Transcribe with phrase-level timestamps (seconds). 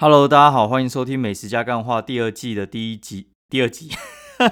[0.00, 3.30] Hello，大家好，欢迎收听《美食加干话》第二季的第一集。
[3.48, 3.90] 第二集，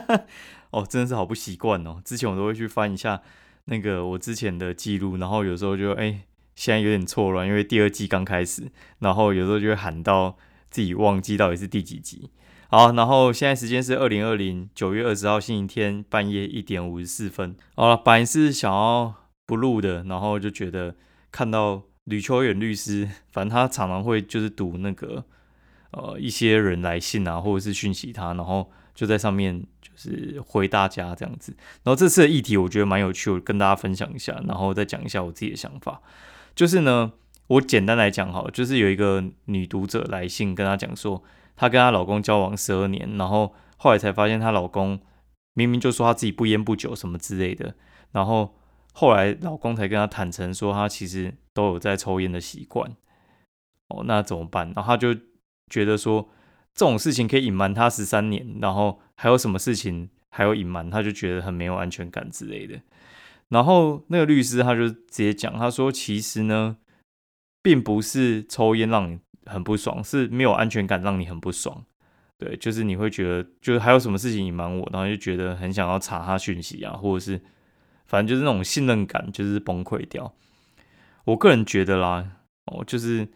[0.72, 2.02] 哦，真的是好不习惯哦。
[2.04, 3.22] 之前我都会去翻一下
[3.66, 6.22] 那个我之前的记录，然后有时候就哎，
[6.56, 10.36] 现在有点错乱，因为第二季刚开始，然后有时候就会喊到
[10.68, 12.28] 自己忘记到底是第几集。
[12.68, 17.54] 好，然后现在时间是二零二零九月二十号星期天半夜一点五十四分。
[17.76, 19.14] 好了，本来是想要
[19.46, 20.96] 不录的，然后就觉得
[21.30, 25.24] 看到吕秋远律师，反正他常常会就是读那个。
[25.92, 31.56] 呃，一些人来信啊，或者是讯息他，然后就在上面就是回大家这样子。
[31.84, 36.02] 然后这次的议题我觉得蛮有趣，我跟大家分享一下，然后再讲一下我自己的想法。
[36.54, 37.12] 就是呢，
[37.46, 41.22] 我简单来讲哈，就是有一个女读者来信跟她讲说，
[41.56, 45.00] 她跟她老公交往十二年，然后后来才发现她老公
[45.54, 47.74] 明明就说他自己不烟不酒什么之类的，
[48.12, 48.54] 然后
[48.96, 52.90] 后来老公才跟她坦诚说，他其实都有在抽烟的习惯。
[53.88, 54.72] 哦，那怎么办？
[54.74, 55.14] 然后他就。
[55.68, 56.28] 觉得说
[56.76, 62.80] 这种事情可以隐瞒他十三年，然后还有什么事情还有隐瞒，他就觉得很没有安全感之类的。
[63.48, 66.76] 然后那个律师他就直接讲，他说其实呢，
[67.64, 71.84] 并不是抽烟让你很不爽，是没有安全感让你很不爽。
[72.38, 77.42] 对，就是你会觉得，就是还有什么事情隐瞒我，然后就觉得很想要查他讯息啊，或者是
[78.06, 80.32] 反正就是那种信任感就是崩溃掉。
[81.24, 82.26] 我个人觉得啦，
[82.66, 83.28] 哦，就是。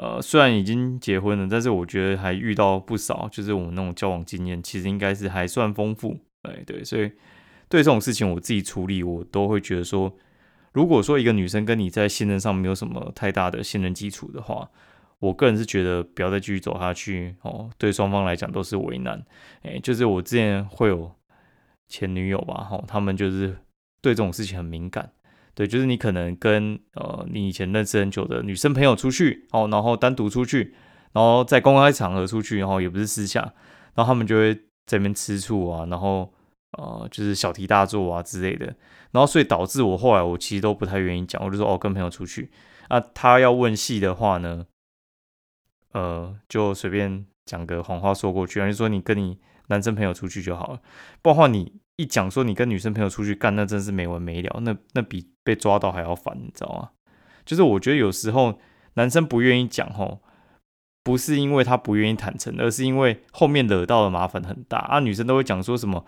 [0.00, 6.16] 呃，虽然已经结婚了，但是我觉得还遇到不少，就是我们那种交往经验，其实应该是还算丰富。
[6.42, 7.10] 哎，对，所以
[7.68, 10.16] 对这种事情我自己处理，我都会觉得说，
[10.72, 14.70] 如果说一个女生跟你在信任上没有什么太大的信任基础的话，
[15.18, 19.20] 我个人是觉得不要再继续走下去哦，对双方来讲都是为难。
[19.62, 21.12] 哎，就是我之前会有
[21.88, 23.56] 前女友吧，哈，他们就是
[24.00, 25.12] 对这种事情很敏感。
[25.54, 30.72] 对，就是你可能跟呃你以前认识很久的女生朋友出去哦，然后单独出去，
[31.12, 33.40] 然后在公开场合出去，然后也不是私下，
[33.96, 34.54] 然后他们就会
[34.86, 36.32] 在那边吃醋啊，然后
[36.78, 38.66] 呃就是小题大做啊之类的，
[39.10, 42.52] 然后所以导致我后来我其实都不太愿意讲，我就说哦跟朋友出去，
[42.86, 44.64] 啊他要问戏的话呢，
[45.90, 50.80] 呃就随便讲个谎话说过去，就说你跟你男生朋友出去就好了，
[51.20, 51.80] 不然话你。
[51.98, 56.90] 一讲说你跟女生朋友出去干，那真是没完没了，那那比被抓到还要烦，你知道吗？
[57.44, 58.60] 就是我觉得有时候
[58.94, 60.20] 男生不愿意讲吼，
[61.02, 65.00] 不是因为他不愿意坦诚，而是因为后面惹到的麻烦很大啊。
[65.00, 66.06] 女生都会讲说什么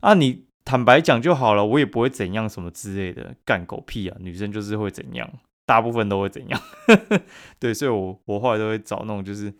[0.00, 4.16] 啊，你坦白讲就好了，我也不会怎样什么之类的，干狗屁啊！
[4.20, 5.28] 女生就是会怎样，
[5.66, 6.60] 大部分都会怎样。
[7.58, 9.52] 对，所以我我后来都会找那种就是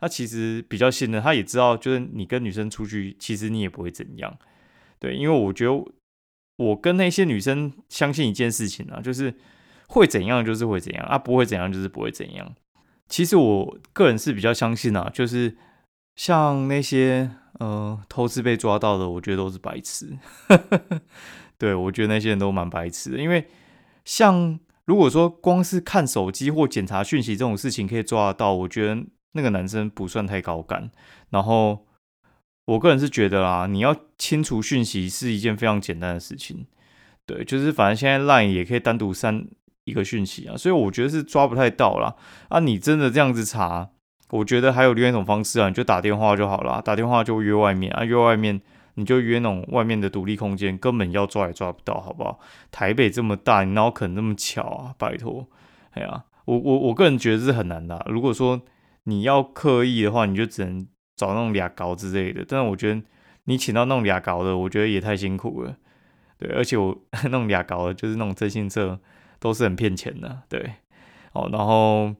[0.00, 4.36] 他其实比较信任，他也知道就是你跟女生出去，其实你也不会怎样。
[5.02, 5.72] 对，因为我觉得
[6.58, 9.34] 我跟那些女生相信一件事情啊，就是
[9.88, 12.54] 会怎样就是会怎样啊，不会怎样就是不会怎样。
[13.08, 15.56] 其实我个人是比较相信啊，就是
[16.14, 20.16] 像那些呃偷吃被抓到的，我觉得都是白痴。
[21.58, 23.48] 对我觉得那些人都蛮白痴的，因为
[24.04, 30.92] 像如果说光是看手机或检查讯息这种事情可以抓得到，我觉得那个男生不算太高干，
[31.30, 31.84] 然后。
[32.64, 36.64] 我个人是觉得啊，你要清除讯息是一件非常简单的事情，
[37.26, 39.46] 对，就是反正现在 Line 也可以单独删
[39.84, 42.14] 一个讯息啊，所以我觉得是抓不太到啦。
[42.50, 42.60] 啊。
[42.60, 43.90] 你真的这样子查，
[44.30, 48.60] 我觉得还有另外一种方式啊，你就打电话就好了，打电话就约外面啊，约外面
[48.94, 52.38] 你就约那种外面的独立空间，根本要抓也抓不到，好不好？
[52.70, 54.94] 台北这么大，你哪可能那么巧啊？
[54.96, 55.48] 拜托，
[55.90, 58.06] 哎呀，我我我个人觉得是很难的。
[58.08, 58.62] 如果说
[59.04, 60.86] 你要刻意的话，你就只能。
[61.22, 63.00] 找那种俩高之类的，但是我觉得
[63.44, 65.76] 你请到那种俩高的，我觉得也太辛苦了。
[66.36, 68.98] 对，而且我 那种俩高的，就是那种征信社，
[69.38, 70.42] 都是很骗钱的。
[70.48, 70.72] 对，
[71.32, 72.12] 哦，然后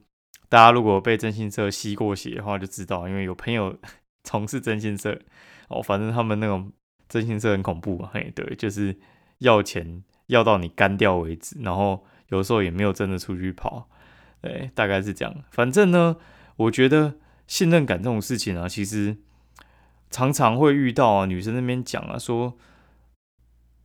[0.47, 3.77] 大家如果被征信社吸过血的话，就知道，因为有朋友
[4.23, 5.19] 从事征信社，
[5.67, 6.71] 哦，反正他们那种
[7.09, 8.09] 征信社很恐怖嘛。
[8.13, 8.97] 嘿，对，就是
[9.39, 13.89] 要钱要到你干掉为止，然后有时候也没有真的出去跑。
[14.41, 15.35] 对，大概是这样。
[15.51, 16.15] 反正呢，
[16.55, 17.15] 我觉得。
[17.47, 19.17] 信任感这种事情啊，其实
[20.09, 21.25] 常常会遇到啊。
[21.25, 22.57] 女生那边讲啊，说，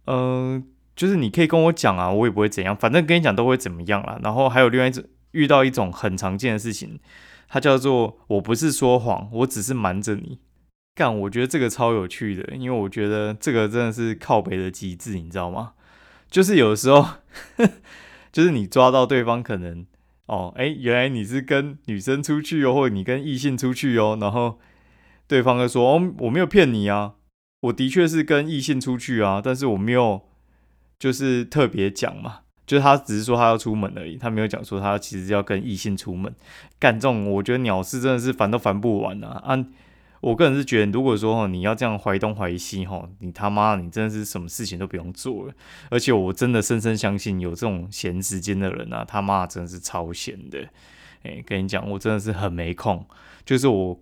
[0.07, 4.19] 嗯，就是你可以跟我讲啊，我也不会怎样，反正跟你讲都会怎么样啦。
[4.23, 6.99] 然后还有另外一种遇到一种很常见的事情，
[7.49, 10.39] 它叫做我不是说谎，我只是瞒着你
[10.95, 11.19] 干。
[11.21, 15.73] 我觉得这个超有趣的，因为我觉得这个真的是靠北的极致，你知道吗？
[16.31, 17.07] 就是有的时候，
[18.33, 19.87] 就是你抓到对方可能。
[20.29, 24.59] 哦，哎，原来你是跟女生出去哦，或者你跟异性出去哦，然后
[25.27, 27.15] 对方就说：“哦，我没有骗你啊，
[27.61, 30.21] 我的确是跟异性出去啊，但是我没有
[30.99, 36.35] 就是特别讲嘛，就是他只是说他要出门而已，他没有讲说他其实要跟异性出门
[36.79, 39.43] 干这种，我觉得鸟事真的是烦都烦不完啊！
[39.45, 39.65] 啊，
[40.21, 45.55] 我个人是觉得，如果说哈你要这样怀东怀西哈，你他妈你真的是什么事情都不用做了。
[45.91, 50.69] 而且我真的深深相信，有这种闲时间的人啊，他妈真的是超闲的。
[51.23, 53.07] 哎，跟你讲，我真的是很没空，
[53.45, 54.01] 就是我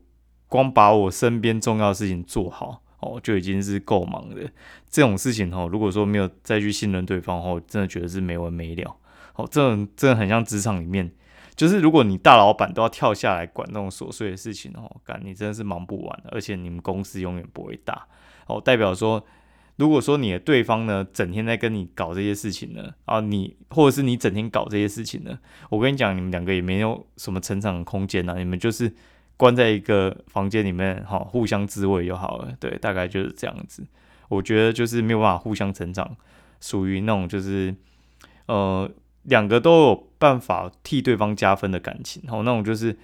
[0.49, 2.83] 光把我身边重要的事情做好。
[3.01, 4.51] 哦，就已经是够忙的
[4.89, 5.69] 这种事情哦。
[5.71, 8.97] 如果说没有再去信任对方哦，真的觉得是没完没了。
[9.35, 11.13] 哦，这种真的很像职场里面，
[11.57, 18.07] 就是如果你大老板都要跳下来管那种琐碎的事情哦，干你真的是忙不完而且你们公司永远不会大。
[18.47, 19.25] 哦，代表说，
[19.77, 25.39] 如果说你的对方呢，整天在跟你搞这些事情呢，啊，你或者是你整天搞这些事情呢，
[25.71, 28.95] 我跟你讲，你们两个也没有什么成长空间呐，你们就是。
[29.39, 32.57] 关在一个房间里面，哈，互相滋味就好了。
[32.59, 33.87] 对，大概就是这样子。
[34.31, 36.17] 我觉得就是没有办法互相成长，
[36.59, 37.75] 属于那种就是，
[38.47, 38.91] 呃，
[39.25, 42.97] 两个都有办法替对方加分的感情，然后那种就是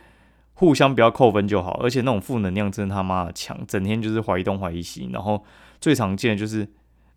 [0.55, 1.81] 互相不要扣分就好。
[1.82, 5.09] 而且那种负能量真的他妈的强，整天就是怀疑东怀疑西。
[5.12, 5.44] 然后
[5.81, 6.69] 最常见就是，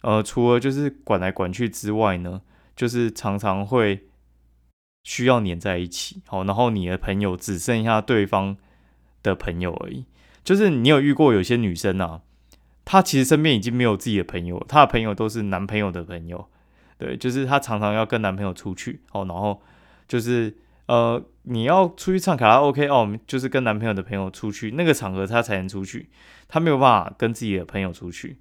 [0.02, 2.42] 呃，除了就是管来管去之外呢，
[2.76, 4.08] 就是常常会
[5.04, 6.22] 需要黏在一起。
[6.28, 8.58] 好，然后你的朋友只剩下对方。
[9.26, 10.06] 的朋友而已，
[10.44, 12.22] 就是你有遇过有些女生啊，
[12.86, 16.48] 她其实身边已经没有自己的朋友，她的朋友都是男朋友的朋友，
[17.00, 19.60] 对，就是她常常要跟男朋友出去哦，然后
[20.08, 20.56] 就是
[20.88, 26.10] 呃，你要出去唱卡拉 OK 哦，就是跟男朋友的朋友出去，那个场合他才能出去，
[26.48, 28.38] 他没有办法跟自己的朋友出去，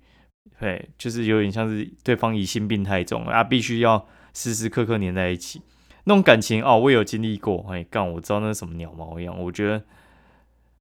[0.60, 5.62] 对，就是有点像是对方疑心病太重啊，必须要时时刻刻黏在一起，
[6.04, 9.82] 那种感情哦，我有经历过，哎，干，我知道那是什么鸟毛一样，我觉得。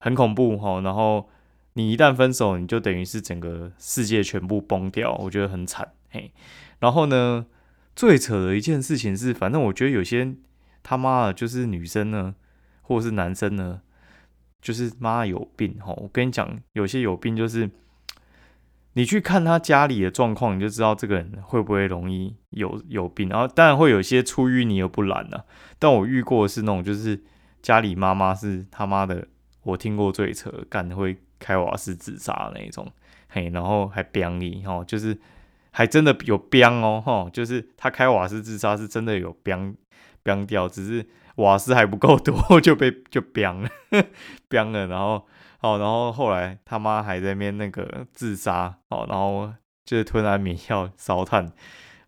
[0.05, 1.29] 很恐怖哈，然后
[1.75, 6.33] 你一旦分手，你就等于是整个世界全部崩掉，我觉得很惨嘿。
[6.79, 7.45] 然后呢，
[7.95, 10.35] 最扯的一件事情是，反正我觉得有些
[10.83, 12.35] 他妈的，就是女生呢，
[12.81, 13.81] 或者是男生呢，
[14.61, 15.93] 就是妈有病哈。
[15.93, 17.71] 我跟你讲，有些有病就是，
[18.93, 23.29] 你去看他家里的状况，你就知道这个人会不会容易有有病。
[23.29, 25.45] 然后当然会有些出淤泥而不染的，
[25.79, 27.23] 但我遇过是那种，就是
[27.61, 29.27] 家里妈妈是他妈的。
[29.65, 32.85] 我听过最扯，干会开瓦斯自杀那一种，
[33.29, 35.17] 嘿，然后还彪你吼，就是
[35.71, 39.73] 还真的有彪哦，吼，就是他开瓦斯自杀是真的有彪
[40.23, 41.05] 彪掉，只是
[41.35, 43.69] 瓦斯还不够多 就被就彪了，
[44.47, 45.25] 彪了，然后
[45.61, 49.53] 哦，然后后来他妈还在那边那个自杀，哦，然后
[49.85, 51.51] 就是吞安眠药烧炭，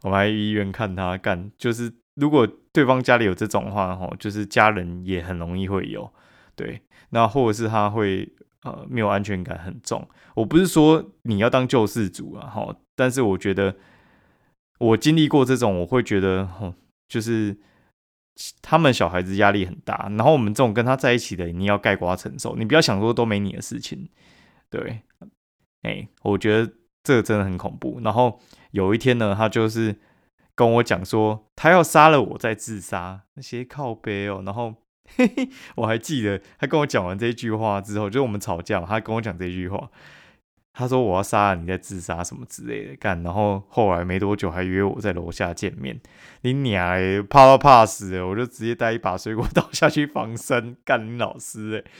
[0.01, 6.11] 我们还医院看他干，就是如果对方家里有这种话，吼，就是家人也很容易会有，
[6.55, 6.81] 对。
[7.11, 8.27] 那或者是他会
[8.63, 13.75] 呃没有安全感很重，我不是说你要当救世主啊，哈，但是我觉得
[14.79, 16.73] 我经历过这种，我会觉得，吼，
[17.07, 17.55] 就是
[18.61, 24.09] 他们小孩子压力很大，然后我们这种跟他在一起的，你要盖瓜承受，你不要想说都没你的事情，
[24.69, 25.01] 对，
[25.81, 26.73] 哎，我觉得
[27.03, 27.99] 这真的很恐怖。
[28.03, 28.39] 然后
[28.71, 29.95] 有一天呢，他就是
[30.53, 34.75] 跟我讲说，他要杀了我再自杀，那些靠背哦，然后。
[35.17, 39.91] 嘿嘿，我还记得他跟我讲完这句话之后，就是我们吵架，他跟我讲这句话，
[40.77, 45.99] 他说我要杀了你再自杀什么之类的干，然后后来没多久还约我在楼下见面，
[46.41, 51.91] 你娘哎，怕都怕死了，我就直接带一把水果刀下去防身干你老师哎，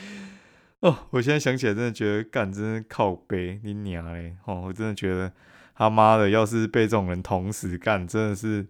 [0.80, 5.32] 哦，我现在想起来真的觉得干真的靠背你娘哎，哦，我真的觉得
[5.74, 8.66] 他妈的要是被这种人同时干，真的是，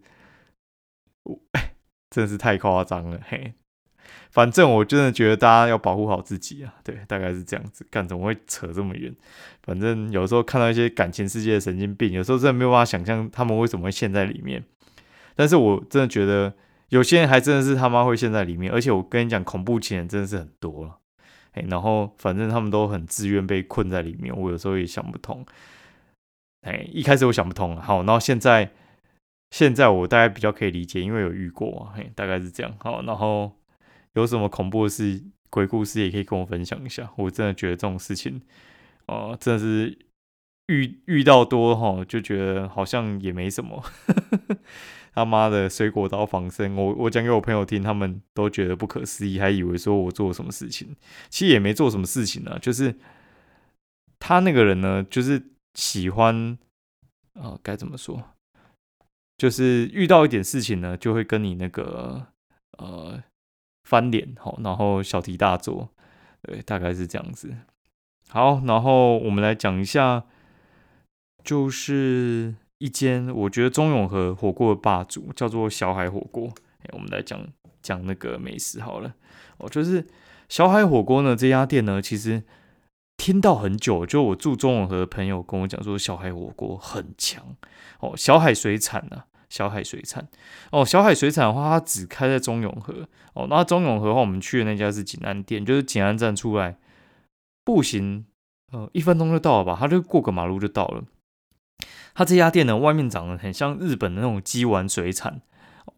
[1.25, 1.37] 我
[2.11, 3.55] 真的是太夸张了嘿。
[4.31, 7.87] 反正我真的觉得大家要保护好自己啊，对，大概是这样子。
[7.91, 9.15] 干怎么会扯这么远？
[9.63, 14.63] 反正有时候看到一些感情世界的神经病，有时候真的没有办法想象他们为什么会陷在里面。
[15.35, 16.53] 但是我真的觉得
[16.91, 20.99] 有些人还真的是他妈会陷在里面，而且我跟你讲，恐怖情人真的是很多了。
[21.53, 25.47] 哎，然后反正他们都很自愿被困在里面，我有时候也想不通。
[26.61, 28.71] 哎，一开始我想不通，好，然后现在
[29.51, 32.75] 现在我大概比较可以理解，因为有遇过，嘿，大概是这样。
[32.81, 33.51] 好，然后。
[34.17, 37.13] 有什么恐怖的事、鬼故事也可以跟我分享一下。
[37.17, 38.41] 我真的觉得这种事情，
[39.07, 39.99] 哦，真的是
[40.69, 43.85] 遇遇到多哈，就觉得好像也没什么。
[45.15, 50.97] 他妈的，水果刀防身，我我讲给我朋友听，他们都觉得不可思议，还以为说我做什么事情。
[51.29, 52.95] 其实也没做什么事情呢，就是
[54.19, 55.43] 他那个人呢，就是
[55.75, 56.59] 喜欢，
[57.35, 58.35] 呃，该怎么说？
[59.39, 62.29] 就是遇到一点事情呢，就会跟你那个，
[62.79, 63.23] 呃。
[63.87, 65.89] 翻脸，好，然后小题大做，
[66.43, 67.55] 对，大概是这样子。
[68.29, 70.25] 好，然后我们来讲一下，
[71.45, 76.49] 就是一间我觉得中永和火锅的霸主，叫做小海火锅。
[76.81, 77.47] 哎，我们来讲
[77.81, 79.15] 讲那个美食好了。
[79.59, 80.05] 哦，就是
[80.49, 82.43] 小海火锅呢，这家店呢，其实
[83.17, 87.57] 听到很久，就我住中永和的朋友跟我讲说，小海火锅很强。
[88.01, 90.27] 哦，小海水产呢，小海水产。
[90.71, 93.09] 哦，小海水产的话，它只开在中永和。
[93.35, 96.79] 哦，那中永和的话，我们去的那家是景安店，就是景安站出来
[97.65, 98.25] 步行，
[98.73, 99.77] 呃，一分钟就到了吧？
[99.79, 101.05] 他就过个马路就到了。
[102.15, 105.43] 它这家店呢，外面长得很像日本的那种鸡丸水产，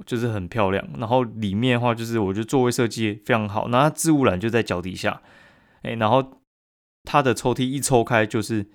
[0.05, 0.85] 就是很漂亮。
[0.99, 3.69] 然后里面的话，就是我觉得座位设计非常好。
[3.69, 5.23] 那它置物篮就在脚底下，
[5.83, 6.41] 哎，然后
[7.05, 8.67] 它的抽屉一抽开就是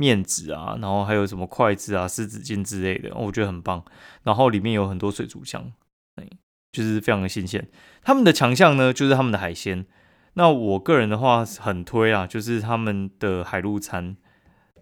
[0.00, 3.84] 面纸啊，然后还有什么筷子啊、湿纸巾之类的，我觉得很棒。
[4.22, 5.70] 然后里面有很多水族箱，
[6.16, 6.26] 哎，
[6.72, 7.68] 就是非常的新鲜。
[8.02, 9.84] 他们的强项呢，就是他们的海鲜。
[10.34, 14.16] 那我个人的话很推啊，就是他们的海陆餐。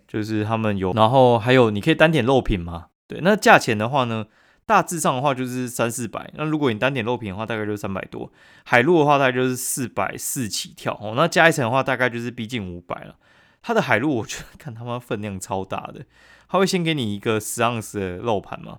[0.09, 2.87] 就是他们有，然后还有你可以单点肉品嘛？
[3.07, 4.25] 对，那价钱的话呢，
[4.65, 6.33] 大致上的话就是三四百。
[6.35, 8.33] 那如果你单点肉品的话，大概就是三百多。
[8.65, 11.13] 海陆的话大概就是四百四起跳哦。
[11.15, 13.17] 那加一层的话，大概就是逼近五百了。
[13.62, 16.05] 它的海陆 我觉得看他妈分量超大的，
[16.49, 18.79] 他会先给你一个十盎司的肉盘嘛，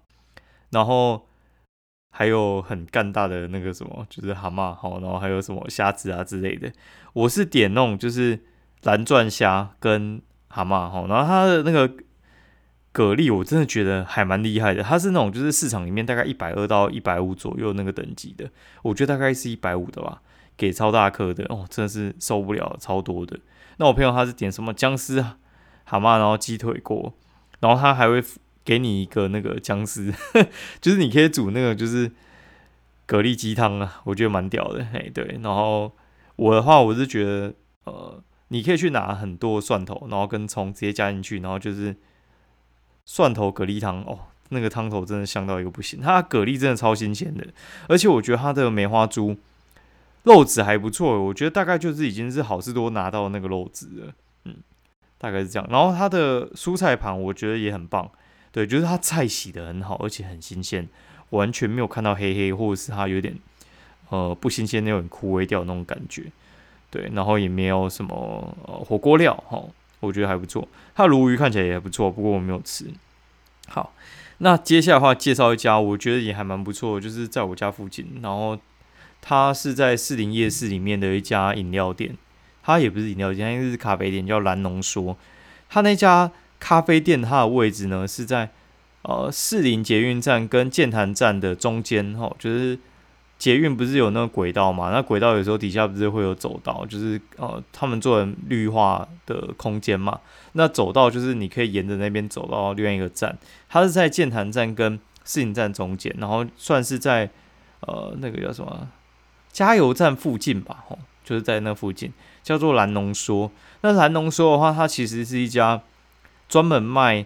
[0.71, 1.27] 然后
[2.11, 6.71] 还有很干大的那个什么，就是蛤蟆好，然后还有什么虾子啊之类的。
[7.13, 8.39] 我是点那种就是
[8.83, 10.21] 蓝钻虾跟。
[10.51, 11.87] 蛤蟆哈，然后它的那个
[12.91, 14.81] 蛤蜊，我真的觉得还蛮厉害的。
[14.81, 18.49] 它是那种就是市场里面大概一百二到一百五左右那个等级的，
[18.81, 20.23] 我觉得大概是一百五的吧，
[20.59, 23.39] 给超大颗的哦，真的是受不了，超多的。
[23.77, 25.19] 那我朋友他是点什么姜丝
[25.85, 27.13] 蛤蟆，然后鸡腿锅，
[27.61, 28.21] 然后他还会
[28.65, 30.13] 给你一个那个姜丝，
[30.81, 32.11] 就是你可以煮那个就是
[33.07, 34.85] 蛤蜊鸡汤啊，我觉得蛮屌的。
[34.93, 35.91] 嘿，对，然后
[36.35, 37.53] 我的话，我是觉得
[37.85, 38.21] 呃。
[38.51, 41.95] 你可以去拿很多蒜头，然后跟葱直接加进去，然后就是
[43.05, 44.17] 蒜头蛤蜊汤哦，
[44.49, 46.01] 那个汤头真的香到一个不行。
[46.01, 47.45] 它蛤蜊真的超新鲜的，
[47.87, 49.37] 而且我觉得它的梅花猪
[50.23, 54.13] 肉质还不错，我觉得大概就是已经是好事多拿到那个肉质了，
[54.45, 54.55] 嗯，
[55.17, 55.67] 大概是这样。
[55.69, 58.09] 然后它的蔬菜盘我觉得也很棒，
[58.51, 60.87] 对，就是它菜洗的很好，而且很新鲜，
[61.29, 63.35] 完全没有看到黑黑或者是它有点
[64.09, 66.25] 呃不新鲜那种枯萎掉那种感觉。
[66.91, 69.63] 对，然后也没有什么呃火锅料哈，
[69.99, 70.67] 我觉得还不错。
[70.95, 72.85] 它鲈鱼看起来也不错，不过我没有吃。
[73.67, 73.93] 好，
[74.39, 78.57] 那接下来的话介绍一家，我觉得也还蛮不错，就是在我家附近，然后
[79.21, 82.17] 它是在士林夜市里面的一家饮料店，
[82.63, 85.17] 它也不是饮料店，它是咖啡店，叫蓝浓缩。
[85.69, 88.49] 它那家咖啡店它的位置呢是在
[89.03, 92.79] 呃士林捷运站跟建潭站的中间哈，就是。
[93.39, 94.91] 捷运不是有那个轨道嘛？
[94.91, 100.19] 那轨道有时候底下不是会有走道，就是呃，他们做绿化的空间嘛。
[100.51, 103.37] 那走道就是你可以沿着那边走到另外一个站，
[103.69, 107.29] 它是在建潭站跟市营站中间，然后算是在
[107.79, 108.85] 呃那个叫什么
[109.59, 113.51] 加油站附近吧，吼，就是在那附近，叫做蓝浓缩。
[113.81, 115.81] 那蓝浓缩的话，它其实是一家
[116.47, 117.25] 专门卖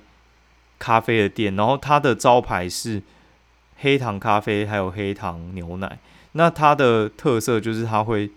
[0.79, 3.03] 咖啡的店，然后它的招牌是。
[3.77, 5.99] 黑糖咖啡还有黑糖牛奶，
[6.33, 8.31] 那它的特色就是它会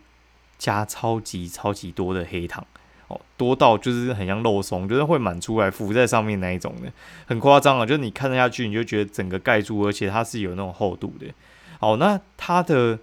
[0.59, 2.67] 加超级超级多的黑糖
[3.07, 6.93] 哦，多到就是很像肉松，就是会满出来浮在上面那一种的，
[7.27, 7.87] 很夸张啊！
[7.87, 11.27] 就是你看得下去，你就觉得整个盖住，而且它是有那种厚度的。
[11.79, 12.99] 好，那它的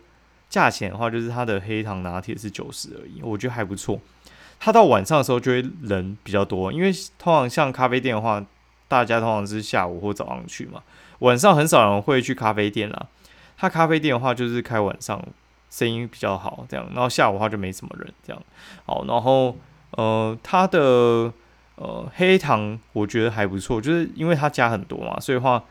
[0.54, 4.00] 价钱的话，就是它的黑糖拿铁是九十而已，我觉得还不错。
[4.60, 8.46] 它到晚上的时候就会人比较多，因为通常像咖啡店的话，
[8.88, 10.84] 大家通常是下午或早上去嘛。
[11.20, 13.08] 晚上很少人会去咖啡店啦，
[13.58, 15.20] 他咖啡店的话就是开晚上，
[15.72, 18.40] 生意比较好这样，然后下午的话就没什么人这样。
[18.86, 19.58] 好，然后
[19.98, 21.34] 呃，它的
[21.78, 25.64] 呃黑糖我觉得还不错，就是因为它加很多嘛，所以话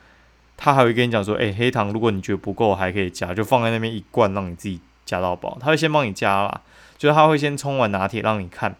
[0.64, 5.58] 他还会跟你讲说，哎，黑糖如果你觉得不够还可以加，就放在那边一罐让你自己加到饱。
[5.60, 6.60] 他会先帮你加啦，
[6.96, 8.76] 就是他会先冲完拿铁让你看，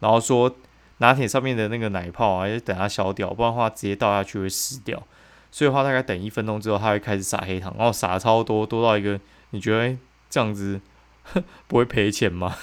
[0.00, 0.54] 然后说
[0.98, 5.02] 拿铁上面的那个奶泡啊，要等它消掉，不然的话直接倒下去会死掉。
[5.50, 9.18] 所以的话大概等一分钟之后，他会开始撒黑糖，然后撒超多，多到一个
[9.52, 9.96] 你觉得
[10.28, 10.78] 这样子
[11.66, 12.54] 不会赔钱吗？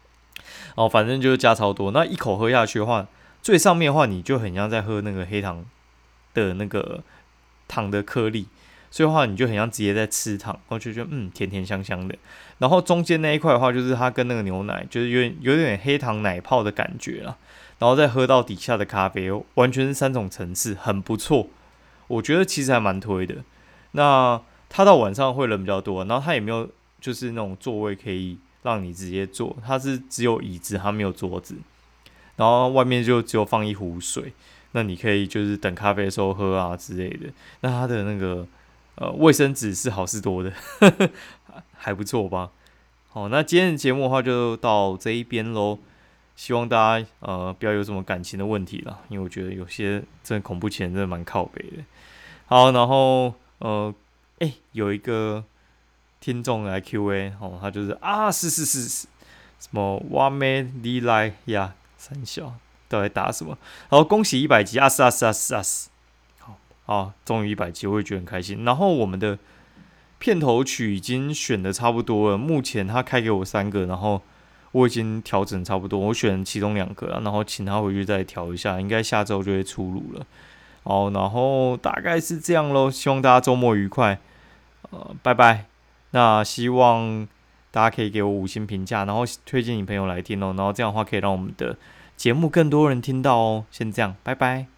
[0.76, 3.06] 哦，反正就是加超多，那一口喝下去的话，
[3.40, 5.64] 最上面的话你就很像在喝那个黑糖
[6.34, 7.02] 的那个
[7.68, 8.46] 糖的颗粒，
[8.90, 12.14] 所以的话你就很像直接在吃糖，我就觉得嗯甜甜香香的。
[12.58, 17.36] 然后中间那一块的话，就是它跟那个牛奶就是有点有点黑糖奶泡的感觉了，
[17.78, 21.48] 然后再喝到底下的咖啡，完全是三种层次，很不错。
[22.08, 23.36] 我觉得其实还蛮推的。
[23.92, 26.68] 那它到晚上会人比较多，然后它也没有
[27.00, 31.56] 就是那种座位可以让你直接坐，它是只有椅子，它没有桌子。
[32.36, 34.32] 然后外面就只有放一壶水，
[34.76, 37.32] 那你可以就是等咖啡的时候喝啊之类的。
[37.62, 38.46] 那它的那个
[38.96, 40.52] 呃卫生纸是好事多的，
[41.72, 42.50] 还不错吧？
[43.08, 45.78] 好，那今天的节目的话就到这一边喽。
[46.36, 51.82] 希望大家呃不要有什么感情的问题了，因为我觉得有些真的恐怖情人真的蛮靠北的。
[52.44, 53.94] 好，然后呃，
[54.40, 55.42] 哎，有一个
[56.20, 59.08] 听众来 Q&A 哦，他就是啊，是是是是，
[59.58, 62.52] 什么哇咩你来呀，三小
[62.88, 63.56] 都在打什么？
[63.88, 65.88] 然后恭喜一百集啊是啊是啊是啊是，
[66.84, 68.64] 好啊，终于一百集，我也觉得很开心。
[68.64, 69.38] 然后我们的
[70.18, 74.22] 片头曲已经选的差不多了，目前他开给我三个，然后。
[74.72, 80.26] 我已经调整差不多，我选其中两个，然后请他回去再调一下，应该下周就会出炉了。
[80.82, 84.18] 好，然后大概是这样喽，希望大家周末愉快，
[84.90, 85.64] 呃，拜拜。
[86.10, 87.26] 那希望
[87.70, 91.74] 大家可以给我五星评价，然后推荐你朋友来听哦，然后这样的话可以让我们的
[92.16, 93.64] 节目更多人听到哦。
[93.70, 94.75] 先这样，拜拜。